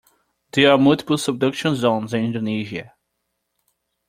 There 0.53 0.71
are 0.71 0.79
multiple 0.79 1.15
subduction 1.17 1.75
zones 1.75 2.11
in 2.11 2.23
Indonesia. 2.23 2.93